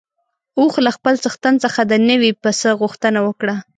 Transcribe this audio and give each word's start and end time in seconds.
اوښ 0.59 0.73
له 0.85 0.91
خپل 0.97 1.13
څښتن 1.23 1.55
څخه 1.63 1.81
د 1.91 1.93
نوي 2.09 2.31
پسه 2.41 2.69
غوښتنه 2.81 3.19
وکړه. 3.27 3.55